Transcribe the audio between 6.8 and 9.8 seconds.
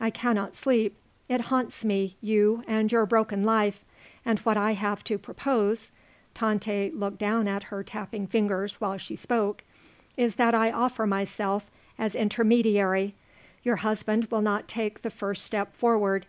looked down at her tapping fingers while she spoke,